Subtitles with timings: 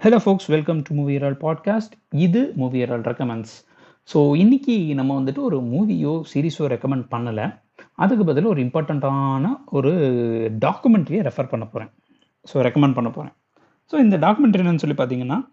[0.00, 3.54] Hello folks welcome to மூவியரால் podcast இது மூவியரால் ரெக்கமெண்ட்ஸ்
[4.14, 7.60] ஸோ இன்னைக்கு நம்ம வந்துட்டு ஒரு மூவியோ சீரீஸோ ரெக்கமெண்ட் பண்ணலை.
[7.94, 9.90] அதுக்கு பதில் ஒரு இம்பார்ட்டண்ட்டான ஒரு
[10.60, 11.90] டாக்குமெண்ட்ரியை ரெஃபர் பண்ண போகிறேன்
[12.54, 13.34] ஸோ ரெக்கமெண்ட் பண்ண போகிறேன்
[13.92, 15.48] ஸோ இந்த டாக்குமெண்ட்ரி என்னன்னு சொல்லி பார்த்தீங்கன்னா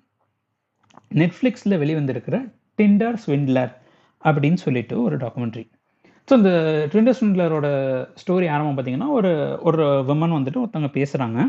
[1.16, 3.72] நெட்ஃப்ளிக்ஸில் வெளிவந்திருக்கிற டிண்டர் ஸ்விண்ட்லர்
[4.24, 5.70] அப்படின்னு சொல்லிட்டு ஒரு டாக்குமெண்ட்ரி
[6.32, 6.50] ஸோ இந்த
[6.92, 7.68] ட்விண்டர் ஸ்விண்ட்லரோட
[8.28, 11.40] ஸ்டோரி ஆரம்பம் பார்த்தீங்கன்னா ஒரு ஒரு விமன் வந்துட்டு ஒருத்தவங்க பேசுகிறாங்க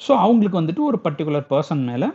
[0.00, 2.08] ஸோ அவங்களுக்கு வந்துட்டு ஒரு பர்டிகுலர் பர்சன் மேலே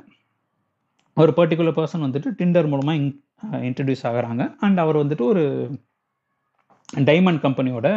[1.18, 3.10] ஒரு பர்டிகுலர் பர்சன் வந்துட்டு டிண்டர் மூலமாக இன்
[3.70, 4.44] இன்ட்ரடியூஸ் ஆகுறாங்க.
[4.60, 5.44] அண்ட் அவர் வந்துட்டு ஒரு
[7.10, 7.88] டைமண்ட் கம்பெனியோட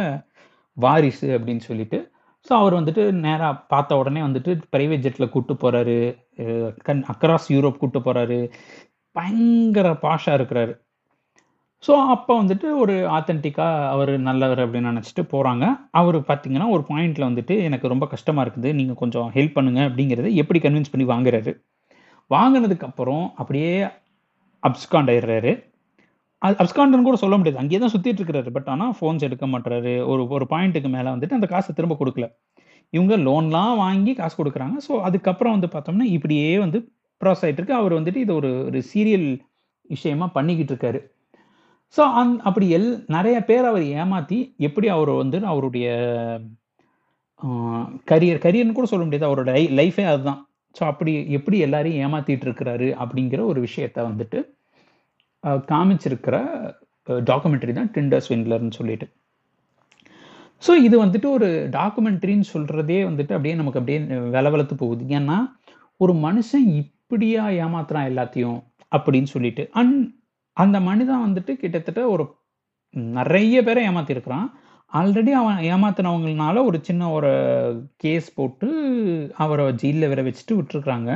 [0.77, 1.97] வாரிசு அப்படின்னு சொல்லிட்டு
[2.49, 5.97] ஸோ அவர் வந்துட்டு நேராக பார்த்த உடனே வந்துட்டு ப்ரைவேட் ஜெட்டில் கூப்பிட்டு போகிறாரு
[6.87, 8.39] கண் அக்ராஸ் யூரோப் கூப்பிட்டு போகிறாரு
[9.15, 10.73] பயங்கர பாஷாக இருக்கிறாரு.
[11.85, 15.65] ஸோ அப்போ வந்துட்டு ஒரு ஆத்தென்டிக்காக அவர் நல்லவர் அப்படின்னு நினச்சிட்டு போகிறாங்க
[15.99, 18.69] அவர் பார்த்தீங்கன்னா ஒரு பாயிண்டில் வந்துட்டு எனக்கு ரொம்ப கஷ்டமாக இருக்குது.
[18.79, 21.51] நீங்கள் கொஞ்சம் ஹெல்ப் பண்ணுங்க அப்படிங்கிறத எப்படி கன்வின்ஸ் பண்ணி வாங்குறாரு?
[22.31, 23.71] வாங்கினதுக்கப்புறம் அப்படியே
[24.63, 25.51] அப்ஸ்காண்ட் ஆயிடுறாரு.
[26.41, 27.61] அது அப்ஸ்காண்ட்னு கூட சொல்ல முடியாது.
[27.63, 28.49] அங்கேயே தான் சுற்றிட்டு இருக்கிறாரு.
[28.55, 32.27] பட் ஆனால் ஃபோன்ஸ் எடுக்க மாட்டுறாரு ஒரு ஒரு பாயிண்ட்டுக்கு மேலே வந்துட்டு அந்த காசை திரும்ப கொடுக்கல.
[32.93, 34.77] இவங்க லோன்லாம் வாங்கி காசு கொடுக்குறாங்க.
[34.87, 36.79] ஸோ அதுக்கப்புறம் வந்து பார்த்தோம்னா இப்படியே வந்து
[37.21, 37.79] ப்ராஸ் ஆகிட்டு இருக்கு.
[37.81, 39.27] அவர் வந்துட்டு இது ஒரு ஒரு சீரியல்
[39.89, 40.99] விஷயமா பண்ணிக்கிட்டு இருக்காரு.
[41.97, 45.87] ஸோ அந் அப்படி எல் நிறைய பேர் அவர் ஏமாற்றி எப்படி அவர் வந்து அவருடைய
[48.11, 49.29] கரியர் கரியர்னு கூட சொல்ல முடியாது.
[49.29, 50.39] அவரோட லைஃபே அதுதான்.
[50.79, 54.39] ஸோ அப்படி எப்படி எல்லாரையும் ஏமாத்திட்டு இருக்கிறாரு அப்படிங்கிற ஒரு விஷயத்த வந்துட்டு
[55.71, 56.35] காமிச்சிருக்கிற
[57.29, 59.07] டாக்குமெண்ட்ரி தான் டிண்டர் ஸ்விண்ட்லர்னு சொல்லிட்டு.
[60.61, 61.47] ஸோ இது வந்துட்டு ஒரு
[61.77, 63.99] டாக்குமெண்ட்ரின்னு சொல்கிறதே வந்துட்டு அப்படியே நமக்கு அப்படியே
[64.35, 65.03] வில வளர்த்து போகுது.
[65.17, 65.37] ஏன்னா
[65.97, 68.59] ஒரு மனுஷன் இப்படியா ஏமாத்துறான் எல்லாத்தையும்
[68.95, 69.63] அப்படின்னு சொல்லிட்டு.
[69.79, 69.99] அண்ட்
[70.57, 72.23] அந்த மனிதன் வந்துட்டு கிட்டத்தட்ட ஒரு
[73.17, 74.47] நிறைய பேரை ஏமாத்திருக்கிறான்.
[74.91, 77.31] ஆல்ரெடி அவன் ஏமாத்தினவங்கனால ஒரு சின்ன ஒரு
[78.03, 78.67] கேஸ் போட்டு
[79.43, 81.11] அவரை ஜெயிலில் வேற வச்சுட்டு விட்டுருக்குறாங்க.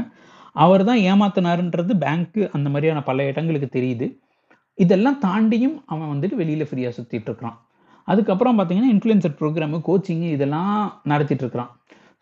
[0.55, 4.07] அவர் தான் ஏமாத்தினாருன்றது பேங்க்கு அந்த மாதிரியான பல இடங்களுக்கு தெரியுது.
[4.77, 7.57] இதெல்லாம் தாண்டியும் அவன் வந்துட்டு வெளியில் ஃப்ரீயாக சுற்றிட்டு இருக்கிறான்.
[8.07, 11.71] அதுக்கப்புறம் பார்த்தீங்கன்னா இன்ஃப்ளூயன்சர் ப்ரோக்ராமு கோச்சிங்கு இதெல்லாம் நடத்திட்டு இருக்கிறான்.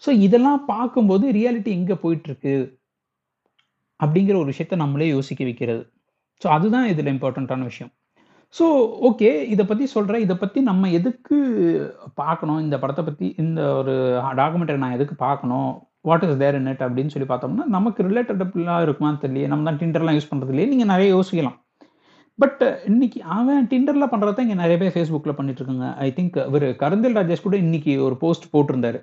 [0.03, 2.53] ஸோ இதெல்லாம் பார்க்கும்போது ரியாலிட்டி எங்கே போயிட்டுருக்கு
[3.99, 5.83] அப்படிங்கிற ஒரு விஷயத்த நம்மளே யோசிக்க வைக்கிறது.
[6.43, 7.91] ஸோ அதுதான் இதில் இம்பார்ட்டண்ட்டான விஷயம்.
[8.57, 8.65] ஸோ
[9.07, 11.37] ஓகே இதை பற்றி சொல்கிறேன் இதை பற்றி நம்ம எதுக்கு
[12.21, 12.59] பார்க்கணும்?
[12.65, 13.93] இந்த படத்தை பற்றி இந்த ஒரு
[14.39, 15.69] டாக்குமெண்ட்டை நான் எதுக்கு பார்க்கணும்?
[16.09, 20.17] What is there in it அப்படின்னு சொல்லி பார்த்தோம்னா நமக்கு ரிலேட்டடபிளாக இருக்குமான்னு தெரியல நம்ம தான் டிண்டர்லாம்
[20.17, 20.69] யூஸ் பண்ணுறது இல்லையே.
[20.73, 21.57] நீங்கள் நிறைய யோசிக்கலாம்.
[22.39, 25.87] பட் இன்னைக்கு அவன் டிண்டரில் பண்ணுறத இங்கே நிறைய பேர் ஃபேஸ்புக்கில் பண்ணிட்டு இருக்காங்க.
[26.05, 28.99] ஐ திங்க் ஒரு கருந்தில் ராஜேஷ் கூட இன்னைக்கு ஒரு போஸ்ட் போட்டிருந்தாரு.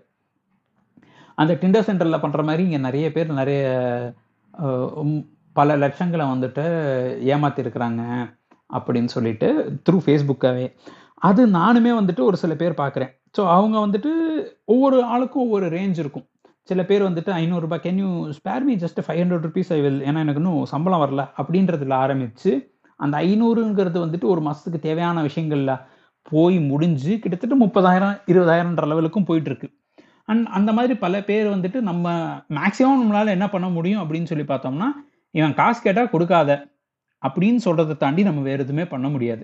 [1.42, 3.62] அந்த டிண்டர் சென்டரில் பண்ணுற மாதிரி இங்கே நிறைய பேர் நிறைய
[5.58, 6.64] பல லட்சங்களை வந்துட்டு
[7.32, 8.02] ஏமாத்திருக்கிறாங்க
[8.70, 9.48] அப்படின்னு சொல்லிட்டு
[9.86, 10.66] த்ரூ ஃபேஸ்புக்காகவே
[11.28, 13.12] அது நானுமே வந்துட்டு ஒரு சில பேர் பார்க்குறேன்.
[13.36, 14.10] ஸோ அவங்க வந்துட்டு
[14.72, 16.26] ஒவ்வொரு ஆளுக்கும் ஒவ்வொரு ரேஞ்ச் இருக்கும்.
[16.68, 20.22] சில பேர் வந்துட்டு ஐநூறுரூபா can you spare me just five hundred rupees I will ஏன்னா
[20.26, 22.52] எனக்கு இன்னும் சம்பளம் வரல அப்படின்றதுல ஆரம்பித்து
[23.00, 25.72] அந்த ஐநூறுங்கிறது வந்துட்டு ஒரு மாதத்துக்கு தேவையான விஷயங்கள்ல
[26.30, 29.68] போய் முடிஞ்சு கிட்டத்தட்ட முப்பதாயிரம் இருபதாயிரம்ன்ற லெவலுக்கும் போயிட்டுருக்கு.
[30.30, 32.12] அண்ட் அந்த மாதிரி பல பேர் வந்துட்டு நம்ம
[32.58, 34.88] மேக்ஸிமம் நம்மளால் என்ன பண்ண முடியும் அப்படின்னு சொல்லி பார்த்தோம்னா
[35.34, 36.50] இவன் காசு கேட்டால் கொடுக்காத
[37.22, 39.42] அப்படின்னு சொல்கிறத தாண்டி நம்ம வேறு எதுவுமே பண்ண முடியாது.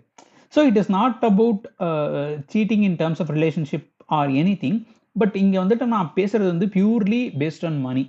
[0.52, 1.64] So it is not about
[2.54, 3.86] cheating in terms of relationship
[4.18, 4.30] or
[4.64, 4.78] anything
[5.16, 8.04] but இங்கே வந்துட்டு நான் பேசுகிறது வந்து பியூர்லி பேஸ்ட் ஆன் மணி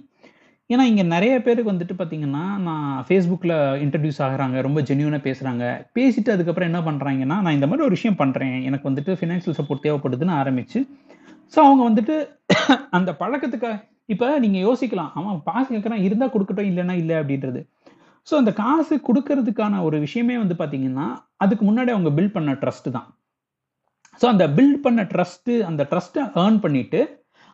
[0.70, 3.56] ஏன்னா இங்கே நிறைய பேருக்கு வந்துட்டு பார்த்தீங்கன்னா நான் ஃபேஸ்புக்கில்
[3.86, 5.64] இன்ட்ரடியூஸ் ஆகிறாங்க ரொம்ப ஜென்யூனாக பேசுகிறாங்க
[5.98, 10.36] பேசிட்டு அதுக்கப்புறம் என்ன பண்ணுறாங்கன்னா நான் இந்த மாதிரி ஒரு விஷயம் பண்ணுறேன் எனக்கு வந்துட்டு ஃபினான்ஷியல் சப்போர்ட் தேவைப்படுதுன்னு
[10.42, 10.82] ஆரம்பிச்சு
[11.54, 12.16] ஸோ அவங்க வந்துட்டு
[12.90, 13.72] அந்த பழக்கத்துக்கு
[14.10, 17.62] இப்போ நீங்கள் யோசிக்கலாம் அவன் பாஸ் கேட்குறான் இருந்தால் கொடுக்கட்டும் இல்லைன்னா இல்லை அப்படின்றது.
[18.28, 21.08] ஸோ அந்த காசு கொடுக்கறதுக்கான ஒரு விஷயமே வந்து பார்த்தீங்கன்னா
[21.44, 23.08] அதுக்கு முன்னாடி அவங்க பில்ட் பண்ண ட்ரஸ்ட்டு தான்.
[24.22, 27.02] ஸோ அந்த பில்ட் பண்ண ட்ரஸ்ட்டு அந்த ட்ரஸ்ட்டை ஏர்ன் பண்ணிவிட்டு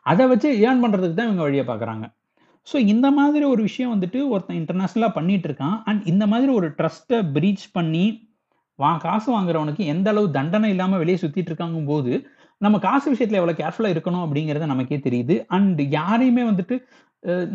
[0.06, 2.06] அதை வச்சு ஏர்ன் பண்ணுறதுக்கு தான் இவங்க வழியை பார்க்குறாங்க
[2.68, 7.19] ஸோ இந்த மாதிரி ஒரு விஷயம் வந்துட்டு ஒருத்தன் இன்டர்நேஷ்னலாக பண்ணிட்டு இருக்கான் அண்ட் இந்த மாதிரி ஒரு ட்ரஸ்ட்டை
[7.36, 8.06] பிரீச் பண்ணி
[8.80, 12.12] வா காசு வாங்குறவனுக்கு எந்த அளவு தண்டனை இல்லாமல் வெளியே சுற்றிட்டு இருக்காங்க போது
[12.62, 15.35] நம்ம காசு விஷயத்தில் எவ்வளோ கேர்ஃபுல்லாக இருக்கணும் அப்படிங்கிறது நமக்கே தெரியுது.
[15.56, 16.75] அண்ட் யாரையுமே வந்துட்டு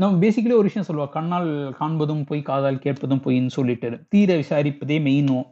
[0.03, 1.13] நம்ம பேசிக்கலி ஒரு விஷயம் சொல்லுவோம்.
[1.17, 5.47] கண்ணால் காண்பதும் போய் காதால் கேட்பதும் பொய்ன்னு சொல்லிட்டு தீர விசாரிப்பதே மெயினும்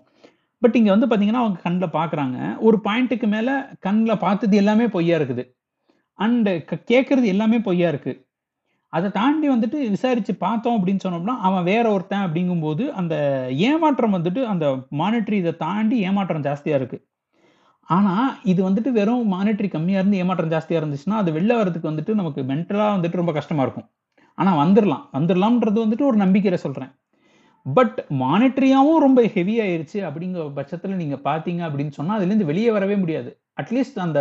[0.62, 2.38] பட் இங்கே வந்து பார்த்தீங்கன்னா அவங்க கண்ணில் பார்க்குறாங்க
[2.68, 3.54] ஒரு பாயிண்ட்டுக்கு மேலே
[3.86, 5.44] கண்ணில் பார்த்தது எல்லாமே பொய்யா இருக்குது.
[6.18, 6.52] அண்டு
[6.90, 8.20] கேட்குறது எல்லாமே பொய்யா இருக்குது
[8.92, 13.14] அதை தாண்டி வந்துட்டு விசாரித்து பார்த்தோம் அப்படின்னு சொன்னோம்னா அவன் வேற ஒருத்தன் அப்படிங்கும்போது அந்த
[13.68, 14.66] ஏமாற்றம் வந்துட்டு அந்த
[15.00, 17.04] மானிட்டரி இதை தாண்டி ஏமாற்றம் ஜாஸ்தியாக இருக்குது
[17.90, 22.40] ஆனால் இது வந்துட்டு வெறும் மானிட்டரி கம்மியாக இருந்து ஏமாற்றம் ஜாஸ்தியாக இருந்துச்சுன்னா அது வெளில வரதுக்கு வந்துட்டு நமக்கு
[22.42, 23.88] மென்டலாக வந்துட்டு ரொம்ப கஷ்டமாக இருக்கும்.
[24.34, 26.92] ஆனால் வந்துடலாம் வந்துடலாம்ன்றது வந்துட்டு ஒரு நம்பிக்கையை சொல்கிறேன்
[27.66, 29.56] பட் மானிட்டரியாகவும் ரொம்ப ஹெவி
[30.08, 33.30] அப்படிங்கிற பட்சத்தில் நீங்கள் பார்த்தீங்க அப்படின்னு சொன்னால் அதுலேருந்து வெளியே வரவே முடியாது.
[33.62, 34.20] அட்லீஸ்ட் அந்த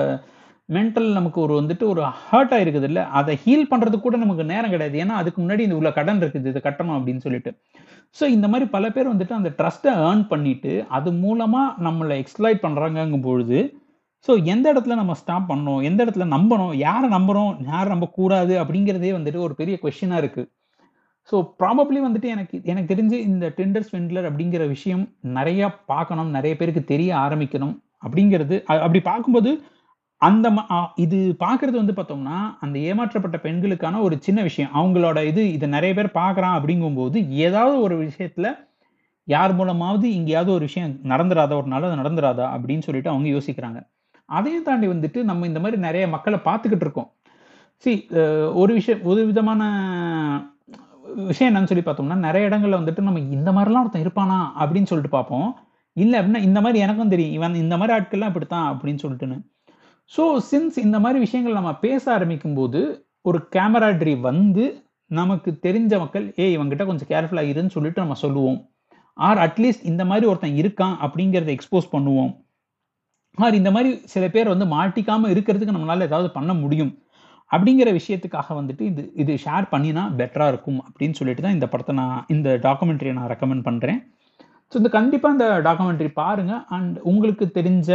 [0.75, 4.97] மென்டல் நமக்கு ஒரு வந்துட்டு ஒரு ஹர்ட் ஆயிருக்குது இல்லை அதை ஹீல் பண்ணுறதுக்கு கூட நமக்கு நேரம் கிடையாது.
[5.03, 7.51] ஏன்னா அதுக்கு முன்னாடி இந்த உள்ள கடன் இருக்குது இதை கட்டணும் அப்படின்னு சொல்லிட்டு.
[8.15, 13.27] ஸோ இந்த மாதிரி பல பேர் வந்துட்டு அந்த ட்ரஸ்ட்டை ஏர்ன் பண்ணிட்டு அது மூலமாக நம்மளை எக்ஸ்ப்ளாய்ட் பண்ணுறாங்கங்கும்
[13.29, 13.59] பொழுது
[14.27, 19.45] ஸோ எந்த இடத்துல நம்ம ஸ்டாப் பண்ணணும் எந்த இடத்துல நம்பணும் யாரை நம்புகிறோம் யாரை நம்பக்கூடாது அப்படிங்கிறதே வந்துட்டு
[19.47, 20.49] ஒரு பெரிய கொஷினாக இருக்குது
[21.29, 25.03] ஸோ ப்ராபப்ளி வந்துட்டு எனக்கு எனக்கு தெரிஞ்சு இந்த டெண்டர் ஸ்வெண்ட்லர் அப்படிங்கிற விஷயம்
[25.35, 29.51] நிறையா பார்க்கணும் நிறைய பேருக்கு தெரிய ஆரம்பிக்கணும் அப்படிங்கிறது அப்படி பார்க்கும்போது
[30.19, 34.71] அந்த ம- இது பார்க்கறது வந்து பார்த்தோம்னா அந்த ஏமாற்றப்பட்ட பெண்களுக்கான ஒரு சின்ன விஷயம்.
[34.73, 38.67] அவங்களோட இது இதை நிறைய பேர் பார்க்குறான் அப்படிங்கும்போது ஏதாவது ஒரு விஷயத்துல
[39.23, 43.79] யார் மூலமாவது எங்கேயாவது ஒரு விஷயம் நடந்துராதா ஒரு நாள் அது நடந்துராதா அப்படின்னு சொல்லிட்டு அவங்க யோசிக்கிறாங்க.
[44.25, 47.11] அதையும் தாண்டி வந்துட்டு நம்ம இந்த மாதிரி நிறைய மக்களை பார்த்துக்கிட்டு இருக்கோம்.
[47.77, 48.07] சி
[48.53, 49.63] ஒரு விஷயம் ஒரு விதமான
[51.15, 55.55] விஷயம் என்னன்னு சொல்லி பார்த்தோம்னா நிறைய இடங்கள்ல வந்துட்டு நம்ம இந்த மாதிரிலாம் ஒருத்தன் இருப்பானா அப்படின்னு சொல்லிட்டு பார்ப்போம்.
[55.93, 57.33] இல்லை அப்படின்னா இந்த மாதிரி எனக்கும் தெரியும்.
[57.33, 59.41] இவன் இந்த மாதிரி ஆட்கள்லாம் இப்படித்தான் அப்படின்னு சொல்லிட்டுன்னு.
[60.13, 62.79] ஸோ சின்ஸ் இந்த மாதிரி விஷயங்கள் நம்ம பேச ஆரம்பிக்கும் போது
[63.21, 64.65] ஒரு கேமராட்ரி வந்து
[65.11, 68.59] நமக்கு தெரிஞ்ச மக்கள் ஏய் இவங்கிட்ட கொஞ்சம் கேர்ஃபுல்லாக இருன்னு சொல்லிட்டு நம்ம சொல்லுவோம்.
[69.17, 72.31] ஆர் அட்லீஸ்ட் இந்த மாதிரி ஒருத்தன் இருக்கான் அப்படிங்கிறத எக்ஸ்போஸ் பண்ணுவோம்.
[73.37, 76.93] ஆர் இந்த மாதிரி சில பேர் வந்து மாட்டிக்காமல் இருக்கிறதுக்கு நம்மளால் ஏதாவது பண்ண முடியும்.
[77.51, 82.19] அப்படிங்கிற விஷயத்துக்காக வந்துட்டு இது இது ஷேர் பண்ணினா பெட்டராக இருக்கும் அப்படின்னு சொல்லிட்டு தான் இந்த படத்தை நான்
[82.27, 83.99] இந்த டாக்குமெண்ட்ரியை நான் ரெக்கமெண்ட் பண்ணுறேன்
[84.71, 87.89] ஸோ இந்த கண்டிப்பாக இந்த டாக்குமெண்ட்ரி பாருங்கள் அண்ட் உங்களுக்கு தெரிஞ்ச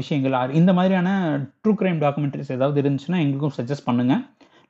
[0.00, 0.34] விஷயங்கள்.
[0.40, 1.08] ஆர் இந்த மாதிரியான
[1.62, 4.22] ட்ரூ கிரைம் டாக்குமெண்ட்ரிஸ் ஏதாவது இருந்துச்சுன்னா எங்களுக்கும் சஜஸ்ட் பண்ணுங்கள்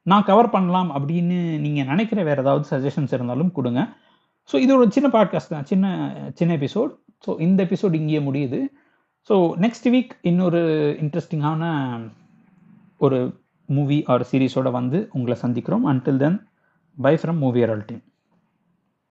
[0.06, 3.80] நான் கவர் பண்ணலாம் அப்படின்னு நீங்கள் நினைக்கிற வேறு ஏதாவது சஜஷன்ஸ் இருந்தாலும் கொடுங்க.
[4.50, 5.66] ஸோ இது ஒரு சின்ன பாட்காஸ்ட் தான்.
[5.70, 5.86] சின்ன
[6.38, 6.92] சின்ன எபிசோட்
[7.26, 8.60] ஸோ இந்த எபிசோட் இங்கேயே முடியுது.
[9.30, 10.62] ஸோ நெக்ஸ்ட் வீக் இன்னொரு
[11.04, 11.64] இன்ட்ரெஸ்டிங்கான
[13.06, 13.18] ஒரு
[13.68, 15.84] மூவி ஆர் சீரிஸோட வந்து உங்களை சந்திக்கிறோம்.
[15.92, 16.38] Until then
[16.98, 18.04] bye from movie Aral team